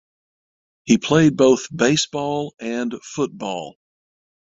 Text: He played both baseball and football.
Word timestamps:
He 0.83 0.97
played 0.97 1.37
both 1.37 1.67
baseball 1.77 2.55
and 2.59 2.95
football. 3.03 3.75